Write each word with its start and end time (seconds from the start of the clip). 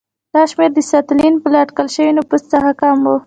دا 0.33 0.41
شمېر 0.51 0.71
د 0.75 0.79
ستالین 0.89 1.33
له 1.53 1.57
اټکل 1.63 1.87
شوي 1.95 2.11
نفوس 2.17 2.43
څخه 2.53 2.71
کم 2.81 2.97
و. 3.03 3.13